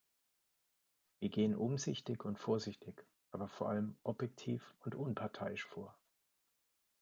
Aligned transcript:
Wir 1.19 1.29
gehen 1.29 1.55
umsichtig 1.55 2.25
und 2.25 2.39
vorsichtig, 2.39 3.05
aber 3.29 3.47
vor 3.47 3.69
allem 3.69 3.95
objektiv 4.01 4.73
und 4.79 4.95
unparteiisch 4.95 5.63
vor. 5.63 5.95